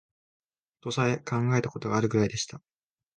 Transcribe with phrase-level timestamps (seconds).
[0.79, 2.59] とさえ考えた事があるくらいでした